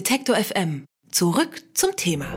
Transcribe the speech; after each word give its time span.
Detektor 0.00 0.36
FM. 0.36 0.84
Zurück 1.10 1.62
zum 1.72 1.96
Thema. 1.96 2.26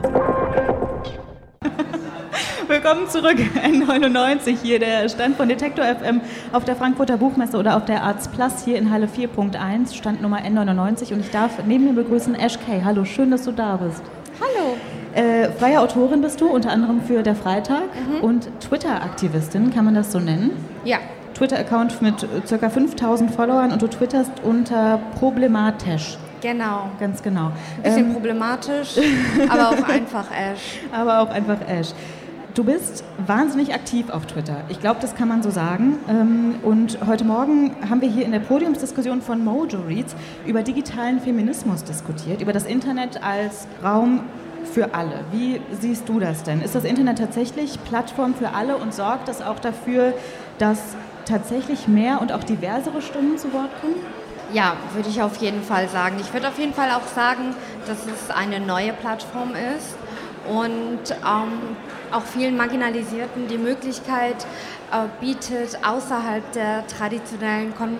Willkommen 2.68 3.06
zurück, 3.06 3.36
N99 3.62 4.56
hier, 4.62 4.78
der 4.78 5.06
Stand 5.10 5.36
von 5.36 5.46
Detektor 5.46 5.84
FM 5.84 6.22
auf 6.54 6.64
der 6.64 6.74
Frankfurter 6.74 7.18
Buchmesse 7.18 7.58
oder 7.58 7.76
auf 7.76 7.84
der 7.84 8.02
Arts 8.02 8.28
Plus 8.28 8.64
hier 8.64 8.78
in 8.78 8.90
Halle 8.90 9.06
4.1, 9.14 9.94
Stand 9.94 10.22
Nummer 10.22 10.38
N99 10.38 11.12
und 11.12 11.20
ich 11.20 11.28
darf 11.30 11.62
neben 11.66 11.84
mir 11.84 11.92
begrüßen 11.92 12.34
Ash 12.34 12.58
Kay. 12.64 12.80
Hallo, 12.82 13.04
schön, 13.04 13.30
dass 13.30 13.42
du 13.44 13.52
da 13.52 13.76
bist. 13.76 14.02
Hallo. 14.40 14.76
Äh, 15.12 15.50
freie 15.50 15.80
Autorin 15.82 16.22
bist 16.22 16.40
du, 16.40 16.46
unter 16.48 16.70
anderem 16.70 17.02
für 17.02 17.22
Der 17.22 17.34
Freitag 17.36 17.82
Mhm. 18.08 18.24
und 18.24 18.48
Twitter-Aktivistin, 18.60 19.70
kann 19.70 19.84
man 19.84 19.94
das 19.94 20.12
so 20.12 20.18
nennen? 20.18 20.52
Ja, 20.86 20.96
Twitter-Account 21.34 22.00
mit 22.00 22.26
ca. 22.48 22.70
5000 22.70 23.30
Followern 23.30 23.70
und 23.70 23.82
du 23.82 23.86
twitterst 23.86 24.32
unter 24.44 24.98
problematisch. 25.18 26.16
Genau. 26.40 26.90
Ganz 26.98 27.22
genau. 27.22 27.52
Bisschen 27.82 28.06
Ähm, 28.06 28.12
problematisch, 28.12 28.98
aber 29.48 29.68
auch 29.70 29.88
einfach 29.88 30.26
Ash. 30.30 30.80
aber 30.92 31.20
auch 31.20 31.30
einfach 31.30 31.58
Ash. 31.68 31.88
Du 32.54 32.64
bist 32.64 33.04
wahnsinnig 33.26 33.72
aktiv 33.74 34.10
auf 34.10 34.26
Twitter. 34.26 34.56
Ich 34.68 34.80
glaube, 34.80 34.98
das 35.00 35.14
kann 35.14 35.28
man 35.28 35.40
so 35.42 35.50
sagen. 35.50 35.98
Ähm, 36.08 36.56
Und 36.62 36.98
heute 37.06 37.24
Morgen 37.24 37.76
haben 37.88 38.00
wir 38.00 38.08
hier 38.08 38.24
in 38.24 38.32
der 38.32 38.40
Podiumsdiskussion 38.40 39.22
von 39.22 39.44
Mojo 39.44 39.78
Reads 39.86 40.16
über 40.46 40.62
digitalen 40.62 41.20
Feminismus 41.20 41.84
diskutiert, 41.84 42.40
über 42.42 42.52
das 42.52 42.64
Internet 42.66 43.22
als 43.22 43.68
Raum 43.84 44.20
für 44.74 44.94
alle. 44.94 45.20
Wie 45.30 45.60
siehst 45.80 46.08
du 46.08 46.18
das 46.18 46.42
denn? 46.42 46.60
Ist 46.60 46.74
das 46.74 46.84
Internet 46.84 47.18
tatsächlich 47.18 47.78
Plattform 47.84 48.34
für 48.34 48.50
alle 48.52 48.76
und 48.78 48.92
sorgt 48.92 49.28
das 49.28 49.40
auch 49.42 49.60
dafür, 49.60 50.12
dass 50.58 50.80
tatsächlich 51.26 51.86
mehr 51.86 52.20
und 52.20 52.32
auch 52.32 52.42
diversere 52.42 53.00
Stimmen 53.00 53.38
zu 53.38 53.52
Wort 53.52 53.70
kommen? 53.80 53.94
Ja, 54.52 54.76
würde 54.94 55.08
ich 55.08 55.22
auf 55.22 55.36
jeden 55.36 55.62
Fall 55.62 55.88
sagen. 55.88 56.16
Ich 56.20 56.32
würde 56.32 56.48
auf 56.48 56.58
jeden 56.58 56.74
Fall 56.74 56.90
auch 56.90 57.06
sagen, 57.06 57.54
dass 57.86 57.98
es 58.06 58.34
eine 58.34 58.58
neue 58.58 58.92
Plattform 58.92 59.50
ist 59.54 59.94
und 60.48 61.10
ähm, 61.10 61.76
auch 62.10 62.22
vielen 62.22 62.56
Marginalisierten 62.56 63.46
die 63.46 63.58
Möglichkeit 63.58 64.44
äh, 64.90 65.06
bietet, 65.20 65.78
außerhalb 65.86 66.50
der 66.52 66.84
traditionellen, 66.88 67.74
kon 67.76 67.98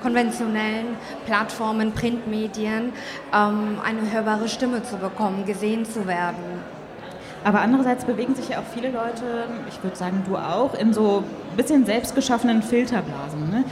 konventionellen 0.00 0.96
Plattformen, 1.26 1.92
Printmedien, 1.92 2.92
ähm, 3.34 3.78
eine 3.84 4.12
hörbare 4.12 4.48
Stimme 4.48 4.84
zu 4.84 4.96
bekommen, 4.98 5.44
gesehen 5.44 5.84
zu 5.84 6.06
werden. 6.06 6.62
Aber 7.42 7.60
andererseits 7.60 8.04
bewegen 8.04 8.34
sich 8.36 8.50
ja 8.50 8.58
auch 8.58 8.74
viele 8.74 8.90
Leute, 8.90 9.48
ich 9.68 9.82
würde 9.82 9.96
sagen 9.96 10.22
du 10.28 10.36
auch, 10.36 10.74
in 10.74 10.92
so 10.92 11.24
ein 11.50 11.56
bisschen 11.56 11.84
selbstgeschaffenen 11.86 12.62
Filterblasen. 12.62 13.50
Ne? 13.50 13.64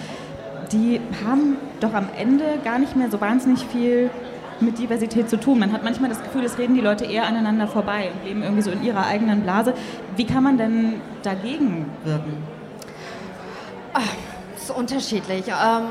Die 0.72 1.00
haben 1.24 1.56
doch 1.80 1.94
am 1.94 2.08
Ende 2.16 2.58
gar 2.64 2.78
nicht 2.78 2.96
mehr 2.96 3.10
so 3.10 3.20
wahnsinnig 3.20 3.64
viel 3.66 4.10
mit 4.60 4.78
Diversität 4.78 5.28
zu 5.28 5.38
tun. 5.38 5.58
Man 5.58 5.72
hat 5.72 5.84
manchmal 5.84 6.08
das 6.08 6.22
Gefühl, 6.22 6.44
es 6.44 6.58
reden 6.58 6.74
die 6.74 6.80
Leute 6.80 7.04
eher 7.04 7.26
aneinander 7.26 7.68
vorbei 7.68 8.10
und 8.12 8.26
leben 8.26 8.42
irgendwie 8.42 8.62
so 8.62 8.70
in 8.70 8.82
ihrer 8.82 9.06
eigenen 9.06 9.42
Blase. 9.42 9.74
Wie 10.16 10.24
kann 10.24 10.42
man 10.42 10.56
denn 10.58 11.00
dagegen 11.22 11.86
wirken? 12.04 12.42
Das 14.54 14.62
ist 14.64 14.70
unterschiedlich. 14.70 15.46
Ähm, 15.48 15.84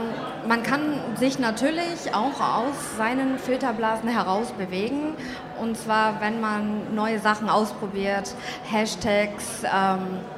man 0.47 0.61
kann 0.63 0.81
sich 1.17 1.39
natürlich 1.39 2.13
auch 2.13 2.39
aus 2.41 2.97
seinen 2.97 3.39
Filterblasen 3.39 4.09
heraus 4.09 4.51
bewegen. 4.51 5.13
Und 5.61 5.77
zwar, 5.77 6.19
wenn 6.21 6.41
man 6.41 6.93
neue 6.93 7.19
Sachen 7.19 7.49
ausprobiert, 7.49 8.35
Hashtags 8.69 9.63
ähm, 9.63 9.69
äh, 9.69 10.34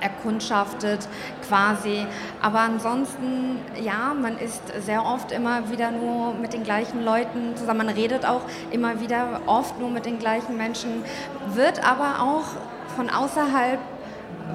erkundschaftet 0.00 1.08
quasi. 1.46 2.06
Aber 2.42 2.60
ansonsten, 2.60 3.58
ja, 3.82 4.14
man 4.14 4.38
ist 4.38 4.62
sehr 4.84 5.04
oft 5.04 5.32
immer 5.32 5.70
wieder 5.70 5.90
nur 5.90 6.34
mit 6.34 6.52
den 6.52 6.62
gleichen 6.62 7.04
Leuten 7.04 7.56
zusammen. 7.56 7.86
Man 7.86 7.88
redet 7.88 8.26
auch 8.26 8.42
immer 8.70 9.00
wieder 9.00 9.40
oft 9.46 9.78
nur 9.78 9.90
mit 9.90 10.06
den 10.06 10.18
gleichen 10.18 10.56
Menschen, 10.56 11.04
wird 11.54 11.86
aber 11.86 12.22
auch 12.22 12.44
von 12.96 13.10
außerhalb 13.10 13.78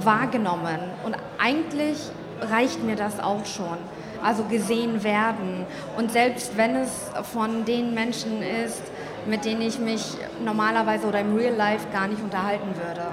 wahrgenommen. 0.01 0.79
Und 1.03 1.15
eigentlich 1.39 1.97
reicht 2.41 2.83
mir 2.83 2.95
das 2.95 3.19
auch 3.19 3.45
schon. 3.45 3.77
Also 4.23 4.43
gesehen 4.43 5.03
werden. 5.03 5.65
Und 5.97 6.11
selbst 6.11 6.55
wenn 6.55 6.75
es 6.75 7.11
von 7.33 7.65
den 7.65 7.95
Menschen 7.95 8.43
ist, 8.43 8.83
mit 9.25 9.45
denen 9.45 9.61
ich 9.61 9.79
mich 9.79 10.15
normalerweise 10.43 11.07
oder 11.07 11.19
im 11.21 11.35
Real 11.35 11.55
Life 11.55 11.87
gar 11.91 12.07
nicht 12.07 12.21
unterhalten 12.21 12.69
würde. 12.75 13.07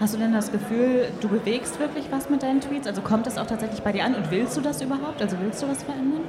Hast 0.00 0.14
du 0.14 0.18
denn 0.18 0.32
das 0.32 0.50
Gefühl, 0.50 1.08
du 1.20 1.28
bewegst 1.28 1.78
wirklich 1.78 2.06
was 2.10 2.28
mit 2.28 2.42
deinen 2.42 2.60
Tweets? 2.60 2.86
Also 2.86 3.00
kommt 3.00 3.26
das 3.26 3.38
auch 3.38 3.46
tatsächlich 3.46 3.82
bei 3.82 3.92
dir 3.92 4.04
an 4.04 4.14
und 4.14 4.30
willst 4.30 4.56
du 4.56 4.60
das 4.60 4.82
überhaupt? 4.82 5.22
Also 5.22 5.36
willst 5.40 5.62
du 5.62 5.68
was 5.68 5.84
verändern? 5.84 6.22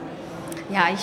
Ja, 0.70 0.84
ich, 0.94 1.02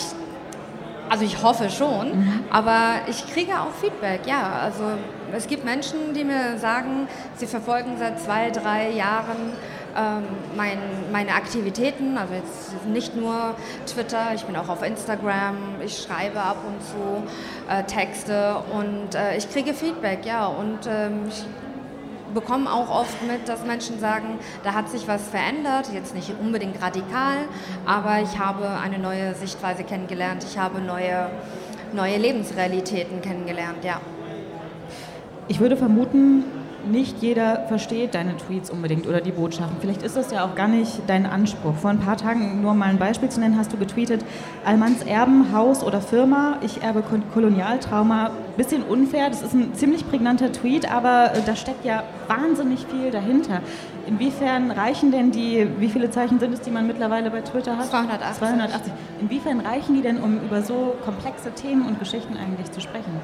also 1.08 1.24
ich 1.24 1.42
hoffe 1.42 1.70
schon, 1.70 2.42
aber 2.50 3.00
ich 3.08 3.26
kriege 3.32 3.52
auch 3.60 3.72
Feedback, 3.80 4.20
ja. 4.26 4.60
Also 4.62 4.84
es 5.32 5.48
gibt 5.48 5.64
Menschen, 5.64 6.14
die 6.14 6.22
mir 6.22 6.56
sagen, 6.58 7.08
sie 7.34 7.46
verfolgen 7.46 7.96
seit 7.98 8.20
zwei, 8.20 8.50
drei 8.50 8.90
Jahren 8.90 9.52
ähm, 9.96 10.22
mein, 10.56 10.78
meine 11.10 11.34
Aktivitäten, 11.34 12.16
also 12.16 12.32
jetzt 12.34 12.86
nicht 12.86 13.16
nur 13.16 13.54
Twitter, 13.86 14.34
ich 14.34 14.44
bin 14.44 14.56
auch 14.56 14.68
auf 14.68 14.82
Instagram, 14.82 15.56
ich 15.84 15.98
schreibe 15.98 16.40
ab 16.40 16.58
und 16.66 16.80
zu 16.82 17.22
äh, 17.68 17.82
Texte 17.84 18.56
und 18.72 19.14
äh, 19.14 19.36
ich 19.36 19.50
kriege 19.50 19.74
Feedback, 19.74 20.24
ja. 20.24 20.46
Und 20.46 20.86
ähm, 20.86 21.24
ich 21.28 21.44
bekomme 22.34 22.72
auch 22.72 22.90
oft 22.90 23.26
mit, 23.26 23.48
dass 23.48 23.64
Menschen 23.64 23.98
sagen, 23.98 24.38
da 24.64 24.74
hat 24.74 24.88
sich 24.88 25.06
was 25.08 25.28
verändert, 25.28 25.90
jetzt 25.92 26.14
nicht 26.14 26.32
unbedingt 26.40 26.80
radikal, 26.82 27.36
aber 27.86 28.20
ich 28.22 28.38
habe 28.38 28.68
eine 28.82 28.98
neue 28.98 29.34
Sichtweise 29.34 29.84
kennengelernt, 29.84 30.44
ich 30.48 30.58
habe 30.58 30.80
neue, 30.80 31.30
neue 31.92 32.16
Lebensrealitäten 32.18 33.20
kennengelernt, 33.20 33.84
ja. 33.84 34.00
Ich 35.48 35.60
würde 35.60 35.76
vermuten, 35.76 36.44
nicht 36.90 37.22
jeder 37.22 37.66
versteht 37.68 38.14
deine 38.14 38.36
Tweets 38.36 38.70
unbedingt 38.70 39.06
oder 39.06 39.20
die 39.20 39.32
Botschaften. 39.32 39.76
Vielleicht 39.80 40.02
ist 40.02 40.16
das 40.16 40.30
ja 40.30 40.44
auch 40.44 40.54
gar 40.54 40.68
nicht 40.68 41.02
dein 41.06 41.26
Anspruch. 41.26 41.74
Vor 41.76 41.90
ein 41.90 42.00
paar 42.00 42.16
Tagen, 42.16 42.62
nur 42.62 42.74
mal 42.74 42.86
ein 42.86 42.98
Beispiel 42.98 43.28
zu 43.28 43.40
nennen, 43.40 43.58
hast 43.58 43.72
du 43.72 43.76
getweetet, 43.76 44.24
Almans 44.64 45.02
Erben, 45.02 45.52
Haus 45.52 45.82
oder 45.82 46.00
Firma, 46.00 46.58
ich 46.62 46.82
erbe 46.82 47.02
Kolonialtrauma. 47.32 48.30
Bisschen 48.56 48.82
unfair, 48.82 49.30
das 49.30 49.42
ist 49.42 49.54
ein 49.54 49.74
ziemlich 49.74 50.08
prägnanter 50.08 50.52
Tweet, 50.52 50.90
aber 50.92 51.32
äh, 51.34 51.40
da 51.46 51.56
steckt 51.56 51.84
ja 51.84 52.04
wahnsinnig 52.28 52.86
viel 52.86 53.10
dahinter. 53.10 53.60
Inwiefern 54.06 54.70
reichen 54.70 55.10
denn 55.10 55.30
die, 55.30 55.66
wie 55.78 55.88
viele 55.88 56.10
Zeichen 56.10 56.38
sind 56.38 56.52
es, 56.52 56.60
die 56.60 56.70
man 56.70 56.86
mittlerweile 56.86 57.30
bei 57.30 57.40
Twitter 57.40 57.78
hat? 57.78 57.86
280. 57.86 58.38
280. 58.38 58.92
Inwiefern 59.20 59.60
reichen 59.60 59.94
die 59.94 60.02
denn, 60.02 60.18
um 60.18 60.38
über 60.40 60.62
so 60.62 60.94
komplexe 61.04 61.52
Themen 61.52 61.86
und 61.86 61.98
Geschichten 61.98 62.36
eigentlich 62.36 62.70
zu 62.72 62.80
sprechen? 62.80 63.20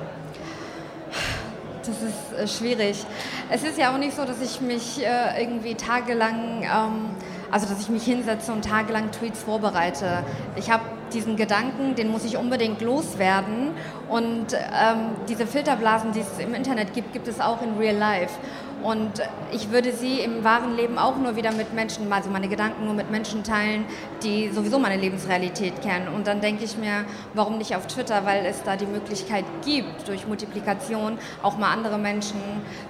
Das 1.89 2.03
ist 2.03 2.39
äh, 2.39 2.59
schwierig. 2.59 3.05
Es 3.49 3.63
ist 3.63 3.79
ja 3.79 3.95
auch 3.95 3.99
nicht 3.99 4.15
so, 4.15 4.25
dass 4.25 4.43
ich 4.43 4.61
mich 4.61 5.03
äh, 5.03 5.41
irgendwie 5.43 5.75
tagelang, 5.75 6.63
ähm, 6.63 7.11
also 7.51 7.67
dass 7.67 7.81
ich 7.81 7.89
mich 7.89 8.05
hinsetze 8.05 8.53
und 8.53 8.65
tagelang 8.65 9.11
Tweets 9.11 9.43
vorbereite. 9.43 10.23
Ich 10.57 10.71
habe 10.71 10.83
diesen 11.15 11.37
Gedanken, 11.37 11.95
den 11.95 12.09
muss 12.09 12.25
ich 12.25 12.37
unbedingt 12.37 12.81
loswerden. 12.81 13.71
Und 14.09 14.55
ähm, 14.55 15.11
diese 15.29 15.47
Filterblasen, 15.47 16.13
die 16.13 16.21
es 16.21 16.39
im 16.39 16.55
Internet 16.55 16.95
gibt, 16.95 17.13
gibt 17.13 17.29
es 17.29 17.41
auch 17.41 17.63
in 17.63 17.77
Real 17.79 17.97
Life. 17.97 18.35
Und 18.83 19.23
ich 19.51 19.73
würde 19.73 19.93
sie 19.93 20.21
im 20.21 20.45
wahren 20.45 20.77
Leben 20.77 20.99
auch 20.99 21.17
nur 21.17 21.35
wieder 21.35 21.51
mit 21.53 21.75
Menschen, 21.75 22.13
also 22.13 22.31
meine 22.31 22.49
Gedanken 22.49 22.85
nur 22.85 22.95
mit 22.95 23.11
Menschen 23.11 23.43
teilen, 23.43 23.85
die 24.23 24.51
sowieso 24.51 24.79
meine 24.79 24.97
Lebensrealität 24.97 25.83
kennen. 25.83 26.09
Und 26.15 26.29
dann 26.29 26.41
denke 26.41 26.65
ich 26.65 26.79
mir, 26.79 27.05
warum 27.35 27.59
nicht 27.59 27.75
auf 27.75 27.89
Twitter, 27.89 28.25
weil 28.25 28.47
es 28.47 28.63
da 28.63 28.77
die 28.77 28.87
Möglichkeit 28.87 29.45
gibt, 29.65 30.07
durch 30.07 30.29
Multiplikation 30.29 31.19
auch 31.43 31.59
mal 31.59 31.73
andere 31.73 31.99
Menschen 31.99 32.41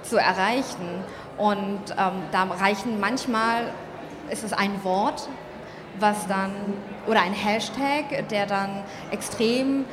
zu 0.03 0.17
erreichen. 0.17 1.03
Und 1.37 1.81
ähm, 1.97 2.21
da 2.31 2.43
reichen 2.43 2.99
manchmal, 2.99 3.73
ist 4.29 4.43
es 4.43 4.53
ein 4.53 4.83
Wort, 4.83 5.27
was 5.99 6.27
dann, 6.27 6.51
oder 7.07 7.21
ein 7.21 7.33
Hashtag, 7.33 8.27
der 8.29 8.45
dann 8.45 8.83
extrem 9.11 9.85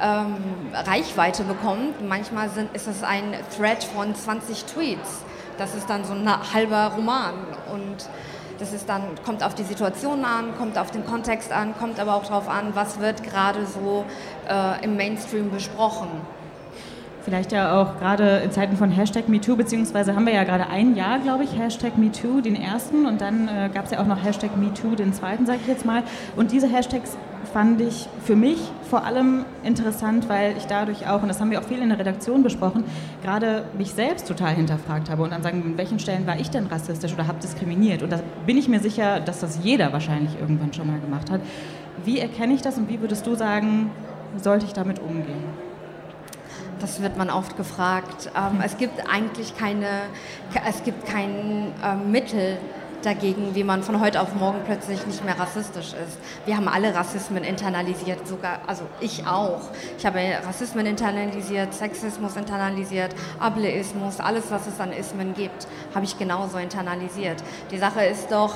ähm, 0.00 0.36
Reichweite 0.72 1.44
bekommt. 1.44 2.06
Manchmal 2.06 2.48
sind, 2.50 2.74
ist 2.74 2.88
es 2.88 3.02
ein 3.02 3.34
Thread 3.56 3.84
von 3.84 4.14
20 4.14 4.64
Tweets. 4.64 5.22
Das 5.58 5.74
ist 5.74 5.88
dann 5.88 6.04
so 6.04 6.14
ein 6.14 6.28
halber 6.52 6.92
Roman. 6.96 7.34
Und 7.72 8.08
das 8.58 8.72
ist 8.72 8.88
dann, 8.88 9.02
kommt 9.24 9.42
auf 9.42 9.54
die 9.54 9.64
Situation 9.64 10.24
an, 10.24 10.56
kommt 10.56 10.78
auf 10.78 10.90
den 10.90 11.04
Kontext 11.04 11.52
an, 11.52 11.74
kommt 11.78 11.98
aber 11.98 12.14
auch 12.14 12.24
darauf 12.24 12.48
an, 12.48 12.74
was 12.74 13.00
wird 13.00 13.22
gerade 13.22 13.66
so 13.66 14.04
äh, 14.48 14.84
im 14.84 14.96
Mainstream 14.96 15.50
besprochen. 15.50 16.08
Vielleicht 17.24 17.52
ja 17.52 17.80
auch 17.80 18.00
gerade 18.00 18.38
in 18.38 18.50
Zeiten 18.50 18.76
von 18.76 18.90
Hashtag 18.90 19.28
MeToo, 19.28 19.54
beziehungsweise 19.54 20.16
haben 20.16 20.26
wir 20.26 20.34
ja 20.34 20.42
gerade 20.42 20.66
ein 20.68 20.96
Jahr, 20.96 21.20
glaube 21.20 21.44
ich, 21.44 21.56
Hashtag 21.56 21.96
MeToo, 21.96 22.40
den 22.40 22.56
ersten 22.56 23.06
und 23.06 23.20
dann 23.20 23.46
äh, 23.46 23.70
gab 23.72 23.84
es 23.84 23.92
ja 23.92 24.00
auch 24.00 24.06
noch 24.06 24.24
Hashtag 24.24 24.56
MeToo, 24.56 24.96
den 24.96 25.12
zweiten, 25.12 25.46
sage 25.46 25.60
ich 25.62 25.68
jetzt 25.68 25.84
mal. 25.84 26.02
Und 26.34 26.50
diese 26.50 26.66
Hashtags 26.66 27.16
fand 27.52 27.80
ich 27.80 28.08
für 28.24 28.34
mich 28.34 28.58
vor 28.90 29.04
allem 29.04 29.44
interessant, 29.62 30.28
weil 30.28 30.56
ich 30.56 30.66
dadurch 30.66 31.06
auch, 31.06 31.22
und 31.22 31.28
das 31.28 31.40
haben 31.40 31.52
wir 31.52 31.60
auch 31.60 31.64
viel 31.64 31.80
in 31.80 31.90
der 31.90 31.98
Redaktion 31.98 32.42
besprochen, 32.42 32.82
gerade 33.22 33.64
mich 33.78 33.92
selbst 33.92 34.26
total 34.26 34.54
hinterfragt 34.54 35.08
habe 35.08 35.22
und 35.22 35.30
dann 35.30 35.44
sagen, 35.44 35.62
an 35.64 35.78
welchen 35.78 36.00
Stellen 36.00 36.26
war 36.26 36.40
ich 36.40 36.50
denn 36.50 36.66
rassistisch 36.66 37.12
oder 37.14 37.28
habe 37.28 37.38
diskriminiert? 37.40 38.02
Und 38.02 38.10
da 38.10 38.18
bin 38.46 38.58
ich 38.58 38.68
mir 38.68 38.80
sicher, 38.80 39.20
dass 39.20 39.40
das 39.40 39.60
jeder 39.62 39.92
wahrscheinlich 39.92 40.38
irgendwann 40.40 40.72
schon 40.72 40.88
mal 40.88 40.98
gemacht 40.98 41.30
hat. 41.30 41.40
Wie 42.04 42.18
erkenne 42.18 42.54
ich 42.54 42.62
das 42.62 42.78
und 42.78 42.88
wie 42.88 43.00
würdest 43.00 43.26
du 43.28 43.36
sagen, 43.36 43.92
sollte 44.36 44.66
ich 44.66 44.72
damit 44.72 44.98
umgehen? 44.98 45.71
Das 46.82 47.00
wird 47.00 47.16
man 47.16 47.30
oft 47.30 47.56
gefragt. 47.56 48.30
Ähm, 48.36 48.60
es 48.62 48.76
gibt 48.76 49.08
eigentlich 49.08 49.56
keine, 49.56 49.86
es 50.68 50.82
gibt 50.82 51.06
kein 51.06 51.72
äh, 51.82 51.94
Mittel, 51.94 52.58
dagegen, 53.04 53.54
wie 53.54 53.64
man 53.64 53.82
von 53.82 54.00
heute 54.00 54.20
auf 54.20 54.34
morgen 54.34 54.60
plötzlich 54.64 55.06
nicht 55.06 55.24
mehr 55.24 55.38
rassistisch 55.38 55.92
ist. 55.92 56.18
Wir 56.46 56.56
haben 56.56 56.68
alle 56.68 56.94
Rassismen 56.94 57.44
internalisiert, 57.44 58.26
sogar, 58.26 58.60
also 58.66 58.84
ich 59.00 59.26
auch. 59.26 59.60
Ich 59.98 60.06
habe 60.06 60.20
Rassismen 60.44 60.86
internalisiert, 60.86 61.74
Sexismus 61.74 62.36
internalisiert, 62.36 63.14
Ableismus, 63.38 64.20
alles, 64.20 64.50
was 64.50 64.66
es 64.66 64.80
an 64.80 64.92
Ismen 64.92 65.34
gibt, 65.34 65.66
habe 65.94 66.04
ich 66.04 66.18
genauso 66.18 66.58
internalisiert. 66.58 67.42
Die 67.70 67.78
Sache 67.78 68.04
ist 68.04 68.30
doch, 68.30 68.54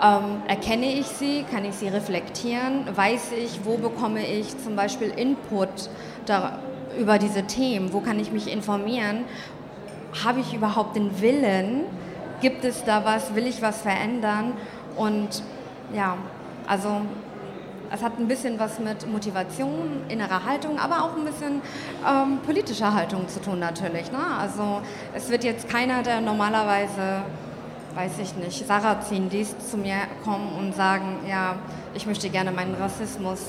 ähm, 0.00 0.42
erkenne 0.46 0.92
ich 0.92 1.06
sie, 1.06 1.44
kann 1.50 1.64
ich 1.64 1.74
sie 1.74 1.88
reflektieren, 1.88 2.84
weiß 2.94 3.32
ich, 3.32 3.60
wo 3.64 3.76
bekomme 3.76 4.24
ich 4.24 4.56
zum 4.62 4.76
Beispiel 4.76 5.08
Input 5.08 5.90
da, 6.26 6.60
über 6.98 7.18
diese 7.18 7.44
Themen, 7.44 7.92
wo 7.92 8.00
kann 8.00 8.18
ich 8.18 8.32
mich 8.32 8.52
informieren, 8.52 9.24
habe 10.24 10.40
ich 10.40 10.54
überhaupt 10.54 10.96
den 10.96 11.20
Willen, 11.20 11.84
gibt 12.40 12.64
es 12.64 12.84
da 12.84 13.04
was, 13.04 13.34
will 13.34 13.46
ich 13.46 13.62
was 13.62 13.82
verändern 13.82 14.52
und 14.96 15.42
ja, 15.94 16.16
also 16.66 17.02
es 17.90 18.02
hat 18.02 18.18
ein 18.18 18.28
bisschen 18.28 18.58
was 18.58 18.78
mit 18.78 19.10
Motivation, 19.10 20.02
innerer 20.08 20.44
Haltung, 20.44 20.78
aber 20.78 21.04
auch 21.04 21.16
ein 21.16 21.24
bisschen 21.24 21.62
ähm, 22.06 22.38
politischer 22.44 22.92
Haltung 22.92 23.26
zu 23.28 23.40
tun 23.40 23.58
natürlich. 23.58 24.12
Ne? 24.12 24.18
Also 24.38 24.82
es 25.14 25.30
wird 25.30 25.44
jetzt 25.44 25.68
keiner, 25.68 26.02
der 26.02 26.20
normalerweise, 26.20 27.22
weiß 27.94 28.18
ich 28.22 28.36
nicht, 28.36 28.66
Sarah 28.66 29.00
ziehen 29.00 29.30
liest, 29.30 29.70
zu 29.70 29.78
mir 29.78 29.96
kommen 30.22 30.52
und 30.58 30.74
sagen, 30.74 31.20
ja, 31.26 31.56
ich 31.94 32.06
möchte 32.06 32.28
gerne 32.28 32.52
meinen 32.52 32.74
Rassismus 32.74 33.40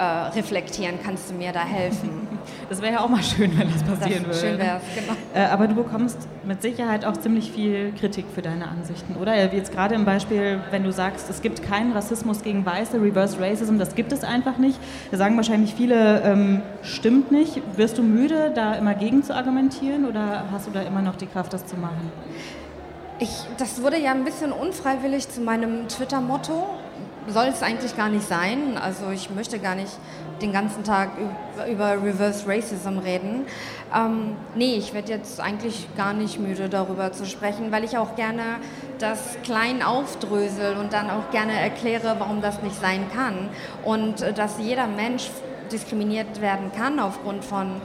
äh, 0.00 0.04
reflektieren, 0.34 0.98
kannst 1.04 1.30
du 1.30 1.34
mir 1.34 1.52
da 1.52 1.60
helfen? 1.60 2.26
Das 2.70 2.80
wäre 2.80 2.94
ja 2.94 3.00
auch 3.00 3.08
mal 3.08 3.22
schön, 3.22 3.50
wenn 3.58 3.70
das 3.70 3.82
passieren 3.82 4.24
das 4.26 4.42
würde. 4.42 4.56
Schön 4.56 4.58
wäre 4.58 4.80
genau. 4.94 5.12
Äh, 5.34 5.50
aber 5.50 5.66
du 5.66 5.74
bekommst 5.74 6.16
mit 6.44 6.62
Sicherheit 6.62 7.04
auch 7.04 7.16
ziemlich 7.16 7.50
viel 7.52 7.92
Kritik 7.92 8.24
für 8.34 8.40
deine 8.40 8.68
Ansichten, 8.68 9.16
oder? 9.16 9.52
Jetzt 9.52 9.72
gerade 9.72 9.94
im 9.94 10.06
Beispiel, 10.06 10.60
wenn 10.70 10.84
du 10.84 10.90
sagst, 10.90 11.28
es 11.28 11.42
gibt 11.42 11.62
keinen 11.62 11.92
Rassismus 11.92 12.42
gegen 12.42 12.64
Weiße, 12.64 13.00
Reverse 13.02 13.38
Racism, 13.40 13.78
das 13.78 13.94
gibt 13.94 14.12
es 14.12 14.24
einfach 14.24 14.56
nicht. 14.56 14.78
Da 15.10 15.18
sagen 15.18 15.36
wahrscheinlich 15.36 15.74
viele, 15.74 16.22
ähm, 16.22 16.62
stimmt 16.82 17.30
nicht. 17.30 17.60
Wirst 17.76 17.98
du 17.98 18.02
müde, 18.02 18.52
da 18.54 18.74
immer 18.74 18.94
gegen 18.94 19.22
zu 19.22 19.34
argumentieren 19.34 20.06
oder 20.06 20.44
hast 20.50 20.66
du 20.66 20.70
da 20.70 20.80
immer 20.80 21.02
noch 21.02 21.16
die 21.16 21.26
Kraft, 21.26 21.52
das 21.52 21.66
zu 21.66 21.76
machen? 21.76 22.10
Ich, 23.18 23.44
das 23.58 23.82
wurde 23.82 23.98
ja 23.98 24.12
ein 24.12 24.24
bisschen 24.24 24.50
unfreiwillig 24.50 25.28
zu 25.28 25.42
meinem 25.42 25.88
Twitter-Motto 25.88 26.66
soll 27.26 27.46
es 27.46 27.62
eigentlich 27.62 27.96
gar 27.96 28.08
nicht 28.08 28.26
sein. 28.26 28.78
Also 28.80 29.10
ich 29.10 29.30
möchte 29.30 29.58
gar 29.58 29.74
nicht 29.74 29.92
den 30.40 30.52
ganzen 30.52 30.84
Tag 30.84 31.10
über 31.70 32.02
Reverse 32.02 32.48
Racism 32.48 32.98
reden. 32.98 33.46
Ähm, 33.94 34.36
nee, 34.54 34.76
ich 34.76 34.94
werde 34.94 35.12
jetzt 35.12 35.40
eigentlich 35.40 35.88
gar 35.96 36.14
nicht 36.14 36.38
müde 36.38 36.68
darüber 36.68 37.12
zu 37.12 37.26
sprechen, 37.26 37.70
weil 37.72 37.84
ich 37.84 37.98
auch 37.98 38.16
gerne 38.16 38.42
das 38.98 39.36
klein 39.42 39.82
aufdrösel 39.82 40.76
und 40.76 40.92
dann 40.92 41.10
auch 41.10 41.30
gerne 41.30 41.52
erkläre, 41.52 42.16
warum 42.18 42.40
das 42.40 42.62
nicht 42.62 42.80
sein 42.80 43.06
kann. 43.14 43.48
Und 43.84 44.22
äh, 44.22 44.32
dass 44.32 44.58
jeder 44.58 44.86
Mensch 44.86 45.30
diskriminiert 45.70 46.40
werden 46.40 46.72
kann 46.76 46.98
aufgrund 46.98 47.44
von 47.44 47.80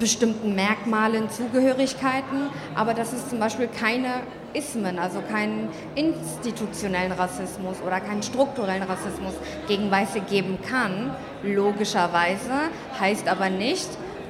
bestimmten 0.00 0.56
Merkmalen, 0.56 1.30
Zugehörigkeiten, 1.30 2.48
aber 2.74 2.94
dass 2.94 3.12
es 3.12 3.28
zum 3.28 3.38
Beispiel 3.38 3.68
keine 3.68 4.08
Ismen, 4.52 4.98
also 4.98 5.20
keinen 5.20 5.68
institutionellen 5.94 7.12
Rassismus 7.12 7.76
oder 7.86 8.00
keinen 8.00 8.22
strukturellen 8.24 8.82
Rassismus 8.82 9.34
gegen 9.68 9.90
Weiße 9.90 10.20
geben 10.22 10.58
kann, 10.68 11.14
logischerweise, 11.44 12.70
heißt 12.98 13.28
aber 13.28 13.50
nicht, 13.50 13.88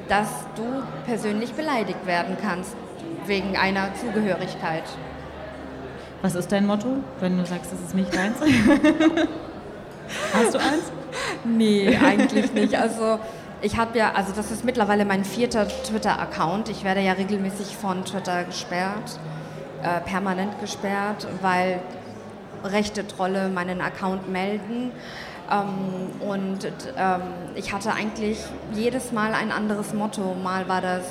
dass 0.08 0.28
du 0.56 0.64
persönlich 1.06 1.52
beleidigt 1.52 2.04
werden 2.04 2.36
kannst 2.42 2.76
wegen 3.26 3.56
einer 3.56 3.94
Zugehörigkeit. 3.94 4.82
Was 6.20 6.34
ist 6.34 6.52
dein 6.52 6.66
Motto, 6.66 6.96
wenn 7.20 7.38
du 7.38 7.46
sagst, 7.46 7.72
es 7.72 7.80
ist 7.80 7.94
nicht 7.94 8.14
deins? 8.14 8.36
Hast 10.34 10.54
du 10.54 10.58
eins? 10.58 10.92
Nee, 11.44 11.96
eigentlich 11.96 12.52
nicht. 12.52 12.74
Also 12.74 13.20
ich 13.62 13.76
habe 13.76 13.98
ja, 13.98 14.12
also 14.12 14.32
das 14.34 14.50
ist 14.50 14.64
mittlerweile 14.64 15.04
mein 15.04 15.24
vierter 15.24 15.68
Twitter-Account. 15.68 16.68
Ich 16.68 16.84
werde 16.84 17.00
ja 17.00 17.12
regelmäßig 17.12 17.76
von 17.76 18.04
Twitter 18.04 18.44
gesperrt 18.44 19.18
äh, 19.82 20.00
permanent 20.00 20.60
gesperrt, 20.60 21.26
weil 21.40 21.80
rechte 22.64 23.06
Trolle 23.06 23.48
meinen 23.48 23.80
Account 23.80 24.30
melden. 24.30 24.92
Ähm, 25.50 26.28
und 26.28 26.70
ähm, 26.96 27.22
ich 27.54 27.72
hatte 27.72 27.92
eigentlich 27.94 28.38
jedes 28.74 29.12
Mal 29.12 29.32
ein 29.34 29.50
anderes 29.50 29.94
Motto. 29.94 30.34
Mal 30.34 30.68
war 30.68 30.80
das, 30.80 31.04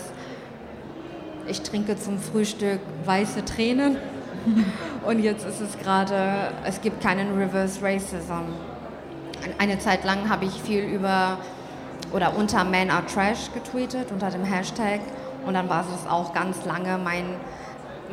ich 1.47 1.61
trinke 1.61 1.97
zum 1.97 2.19
Frühstück 2.19 2.79
weiße 3.05 3.43
Tränen. 3.45 3.97
und 5.05 5.19
jetzt 5.19 5.45
ist 5.45 5.61
es 5.61 5.77
gerade, 5.79 6.51
es 6.63 6.81
gibt 6.81 7.01
keinen 7.01 7.37
Reverse 7.37 7.81
Racism. 7.81 8.53
Eine 9.57 9.79
Zeit 9.79 10.03
lang 10.05 10.29
habe 10.29 10.45
ich 10.45 10.61
viel 10.61 10.83
über 10.83 11.37
oder 12.11 12.35
unter 12.35 12.63
Men 12.63 12.89
Are 12.89 13.05
Trash 13.05 13.51
getweetet, 13.53 14.11
unter 14.11 14.29
dem 14.29 14.43
Hashtag. 14.43 15.01
Und 15.45 15.53
dann 15.53 15.69
war 15.69 15.81
es 15.81 16.09
auch 16.09 16.33
ganz 16.33 16.65
lange 16.65 16.97
mein 16.97 17.25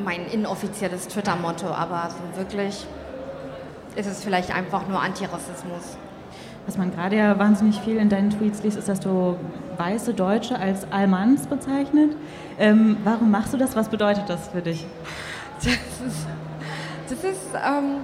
mein 0.04 0.26
inoffizielles 0.26 1.08
Twitter-Motto, 1.08 1.69
aber 1.69 2.08
so 2.10 2.38
wirklich 2.38 2.87
ist 3.94 4.06
es 4.06 4.22
vielleicht 4.22 4.54
einfach 4.54 4.87
nur 4.88 5.00
Antirassismus. 5.00 5.96
Was 6.66 6.76
man 6.76 6.90
gerade 6.90 7.16
ja 7.16 7.38
wahnsinnig 7.38 7.81
viel 7.81 7.96
in 7.96 8.08
deinen 8.08 8.31
Tweets 8.31 8.62
liest, 8.62 8.76
ist, 8.76 8.88
dass 8.88 9.00
du 9.00 9.37
weiße 9.78 10.14
Deutsche 10.14 10.58
als 10.58 10.90
Almans 10.90 11.46
bezeichnet. 11.46 12.16
Ähm, 12.58 12.96
warum 13.04 13.31
machst 13.31 13.52
du 13.52 13.56
das? 13.56 13.76
Was 13.76 13.88
bedeutet 13.88 14.28
das 14.28 14.49
für 14.49 14.62
dich? 14.62 14.84
Das 15.58 15.66
ist, 15.66 16.26
das 17.08 17.25
ist 17.25 17.54
ähm, 17.54 18.00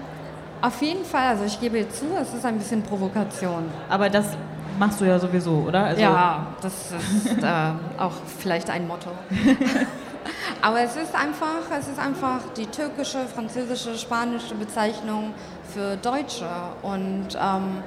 auf 0.61 0.81
jeden 0.81 1.05
Fall, 1.05 1.27
also 1.27 1.45
ich 1.45 1.61
gebe 1.61 1.89
zu, 1.89 2.07
es 2.21 2.33
ist 2.33 2.47
ein 2.47 2.57
bisschen 2.57 2.83
Provokation. 2.83 3.65
Aber 3.91 4.09
das 4.09 4.37
machst 4.83 5.01
du 5.01 5.05
ja 5.05 5.17
sowieso, 5.17 5.65
oder? 5.69 5.85
Also 5.85 6.03
ja, 6.03 6.47
das 6.61 6.73
ist 6.91 7.43
äh, 7.43 7.73
auch 7.99 8.15
vielleicht 8.39 8.69
ein 8.69 8.89
Motto. 8.89 9.11
Aber 10.61 10.81
es 10.81 10.97
ist 10.97 11.15
einfach, 11.15 11.71
es 11.79 11.87
ist 11.87 12.01
einfach 12.01 12.41
die 12.57 12.67
türkische, 12.67 13.27
französische, 13.27 13.97
spanische 13.97 14.57
Bezeichnung 14.57 15.35
für 15.73 15.97
Deutsche. 15.97 16.49
Und 16.83 17.29
ähm, 17.41 17.85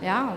ja, 0.00 0.32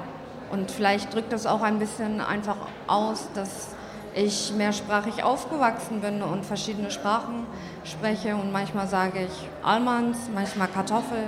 und 0.52 0.70
vielleicht 0.70 1.14
drückt 1.14 1.32
das 1.32 1.46
auch 1.46 1.62
ein 1.62 1.80
bisschen 1.80 2.20
einfach 2.20 2.58
aus, 2.88 3.30
dass 3.34 3.70
ich 4.14 4.54
mehrsprachig 4.58 5.24
aufgewachsen 5.24 6.02
bin 6.02 6.22
und 6.22 6.46
verschiedene 6.46 6.92
Sprachen 6.92 7.46
spreche. 7.86 8.36
Und 8.36 8.52
manchmal 8.52 8.88
sage 8.88 9.20
ich 9.20 9.50
Almans, 9.64 10.18
manchmal 10.34 10.68
Kartoffel, 10.68 11.24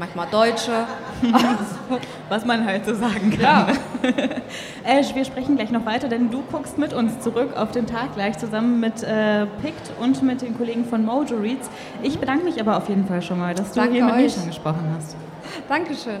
manchmal 0.00 0.26
Deutsche. 0.28 0.86
Was 2.28 2.44
man 2.44 2.64
halt 2.64 2.86
so 2.86 2.94
sagen 2.94 3.30
kann. 3.30 3.40
Ja. 3.40 3.66
Ash, 4.84 5.14
wir 5.14 5.24
sprechen 5.24 5.56
gleich 5.56 5.70
noch 5.70 5.86
weiter, 5.86 6.08
denn 6.08 6.30
du 6.30 6.42
guckst 6.50 6.78
mit 6.78 6.92
uns 6.92 7.20
zurück 7.20 7.56
auf 7.56 7.70
den 7.70 7.86
Tag 7.86 8.14
gleich 8.14 8.38
zusammen 8.38 8.80
mit 8.80 9.02
äh, 9.04 9.46
Pict 9.62 9.92
und 10.00 10.22
mit 10.22 10.42
den 10.42 10.56
Kollegen 10.56 10.84
von 10.84 11.04
Mojo 11.04 11.36
Reads. 11.36 11.70
Ich 12.02 12.18
bedanke 12.18 12.44
mich 12.44 12.58
aber 12.60 12.76
auf 12.78 12.88
jeden 12.88 13.06
Fall 13.06 13.22
schon 13.22 13.38
mal, 13.38 13.54
dass 13.54 13.72
du 13.72 13.80
Danke 13.80 13.94
hier 13.94 14.04
mit 14.06 14.14
euch. 14.14 14.22
mir 14.22 14.30
schon 14.30 14.46
gesprochen 14.46 14.94
hast. 14.96 15.16
Dankeschön. 15.68 16.20